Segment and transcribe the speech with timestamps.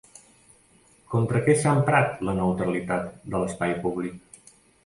[1.11, 4.45] Contra què s'ha emprat la neutralitat de l'espai públic?